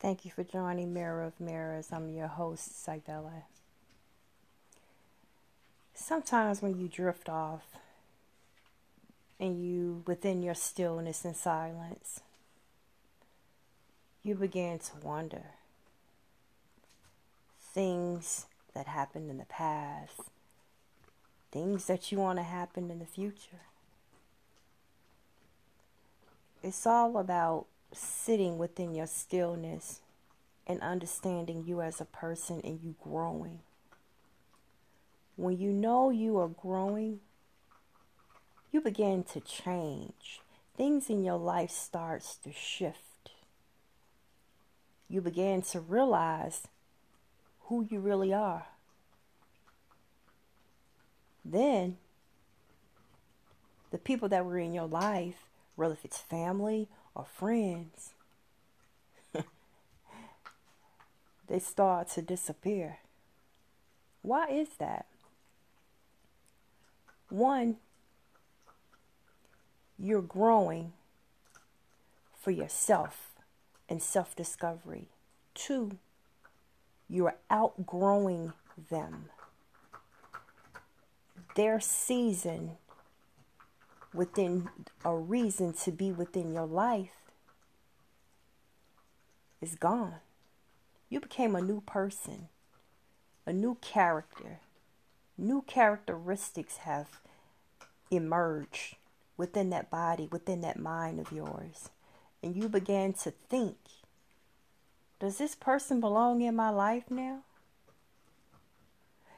[0.00, 1.88] Thank you for joining Mirror of Mirrors.
[1.92, 3.42] I'm your host, Cybella.
[5.92, 7.76] Sometimes when you drift off
[9.38, 12.20] and you, within your stillness and silence,
[14.22, 15.42] you begin to wonder
[17.60, 20.22] things that happened in the past,
[21.52, 23.66] things that you want to happen in the future.
[26.62, 30.00] It's all about sitting within your stillness
[30.66, 33.60] and understanding you as a person and you growing.
[35.36, 37.20] When you know you are growing,
[38.70, 40.40] you begin to change.
[40.76, 43.30] Things in your life starts to shift.
[45.08, 46.68] You begin to realize
[47.62, 48.66] who you really are.
[51.44, 51.96] Then
[53.90, 58.14] the people that were in your life, whether it's family or friends,
[61.48, 62.98] they start to disappear.
[64.22, 65.06] Why is that?
[67.28, 67.76] One,
[69.98, 70.92] you're growing
[72.38, 73.30] for yourself
[73.88, 75.08] and self discovery.
[75.54, 75.98] Two,
[77.08, 78.52] you're outgrowing
[78.90, 79.26] them.
[81.56, 82.72] Their season
[84.12, 84.68] within
[85.04, 87.32] a reason to be within your life
[89.60, 90.16] is gone.
[91.08, 92.48] You became a new person,
[93.46, 94.60] a new character.
[95.36, 97.20] New characteristics have
[98.10, 98.96] emerged
[99.36, 101.90] within that body, within that mind of yours.
[102.42, 103.76] And you began to think,
[105.18, 107.40] does this person belong in my life now?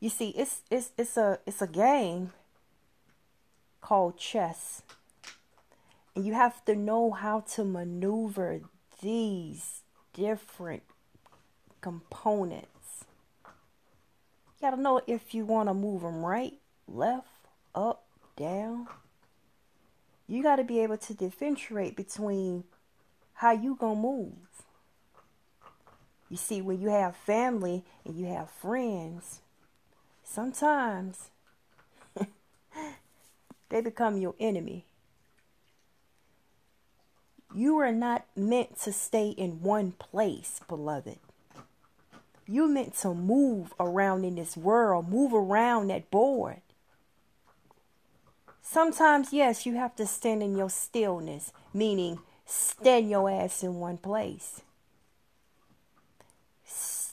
[0.00, 2.32] You see, it's it's it's a it's a game
[3.84, 4.80] called chess.
[6.16, 8.62] And you have to know how to maneuver
[9.02, 9.82] these
[10.14, 10.82] different
[11.82, 13.04] components.
[13.44, 16.54] You got to know if you want to move them right,
[16.88, 17.28] left,
[17.74, 18.86] up, down.
[20.26, 22.64] You got to be able to differentiate between
[23.34, 24.32] how you to move.
[26.30, 29.42] You see, when you have family and you have friends,
[30.22, 31.28] sometimes
[33.74, 34.86] they become your enemy.
[37.52, 41.18] You are not meant to stay in one place, beloved.
[42.46, 46.60] You're meant to move around in this world, move around that board.
[48.62, 53.98] Sometimes, yes, you have to stand in your stillness, meaning stand your ass in one
[53.98, 54.60] place.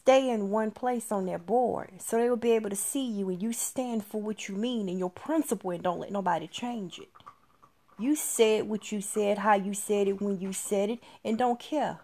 [0.04, 3.30] Stay in one place on that board so they will be able to see you
[3.30, 6.98] and you stand for what you mean and your principle and don't let nobody change
[6.98, 7.10] it.
[8.00, 11.60] You said what you said, how you said it when you said it, and don't
[11.60, 12.00] care.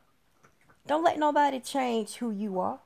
[0.85, 2.79] Don't let nobody change who you are.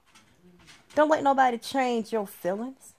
[0.95, 2.93] Don't let nobody change your feelings.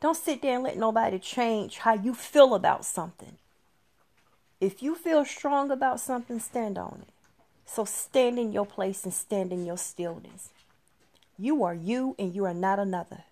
[0.00, 3.36] Don't sit there and let nobody change how you feel about something.
[4.58, 7.12] If you feel strong about something, stand on it.
[7.66, 10.48] So stand in your place and stand in your stillness.
[11.38, 13.24] You are you and you are not another.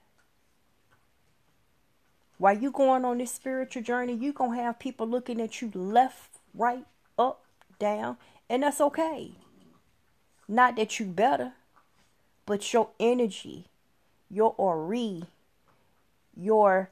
[2.38, 5.70] While you going on this spiritual journey, you're going to have people looking at you
[5.74, 6.86] left, right,
[7.18, 7.42] up,
[7.78, 8.16] down,
[8.48, 9.32] and that's okay.
[10.48, 11.52] Not that you better,
[12.46, 13.66] but your energy,
[14.30, 15.24] your ori,
[16.34, 16.90] your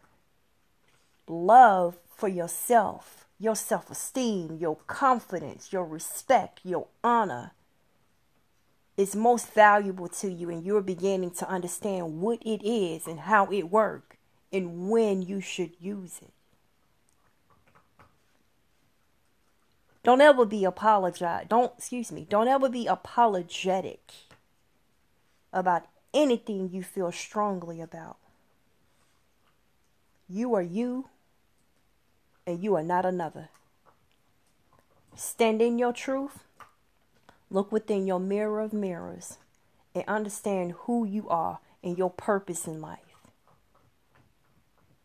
[1.26, 7.52] love for yourself, your self esteem, your confidence, your respect, your honor
[8.98, 13.46] is most valuable to you, and you're beginning to understand what it is and how
[13.46, 14.16] it works
[14.52, 16.32] and when you should use it.
[20.02, 21.46] Don't ever be apologize.
[21.48, 22.26] Don't excuse me.
[22.28, 24.10] Don't ever be apologetic
[25.52, 28.16] about anything you feel strongly about.
[30.28, 31.08] You are you
[32.46, 33.50] and you are not another.
[35.14, 36.47] Stand in your truth.
[37.50, 39.38] Look within your mirror of mirrors
[39.94, 43.00] and understand who you are and your purpose in life.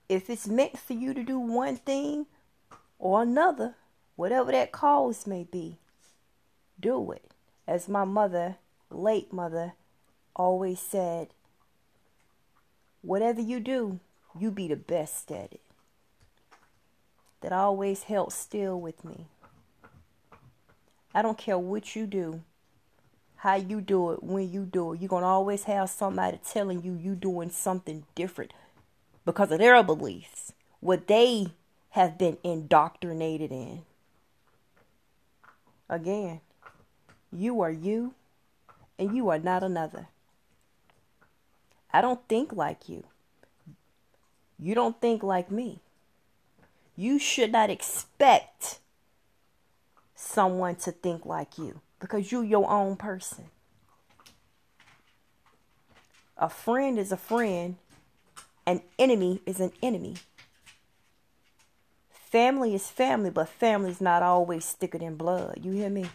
[0.10, 2.26] If it's meant for you to do one thing
[3.00, 3.76] or another,
[4.16, 5.78] whatever that cause may be,
[6.80, 7.32] do it.
[7.68, 8.58] As my mother,
[8.90, 9.74] late mother,
[10.36, 11.30] always said,
[13.02, 14.00] whatever you do,
[14.38, 15.62] you be the best at it.
[17.42, 19.28] That always held still with me.
[21.14, 22.42] I don't care what you do,
[23.38, 25.02] how you do it, when you do it.
[25.02, 28.52] You're going to always have somebody telling you you're doing something different
[29.26, 31.48] because of their beliefs, what they
[31.92, 33.84] have been indoctrinated in.
[35.88, 36.42] Again,
[37.32, 38.16] you are you
[38.98, 40.08] and you are not another.
[41.92, 43.04] I don't think like you.
[44.58, 45.80] You don't think like me.
[46.96, 48.80] You should not expect
[50.24, 53.46] someone to think like you because you're your own person.
[56.38, 57.76] A friend is a friend,
[58.66, 60.16] an enemy is an enemy.
[62.10, 65.60] Family is family, but family's not always thicker than blood.
[65.62, 66.08] You hear me?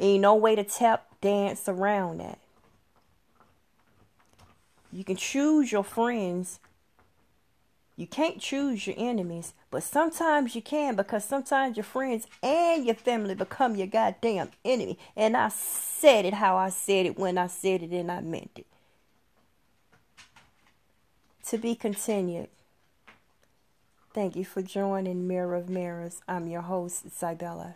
[0.00, 2.38] Ain't no way to tap dance around that.
[4.92, 6.58] You can choose your friends.
[7.96, 12.96] You can't choose your enemies, but sometimes you can because sometimes your friends and your
[12.96, 14.98] family become your goddamn enemy.
[15.16, 18.50] And I said it how I said it when I said it and I meant
[18.56, 18.66] it.
[21.46, 22.48] To be continued.
[24.12, 26.20] Thank you for joining Mirror of Mirrors.
[26.26, 27.74] I'm your host, Cybella.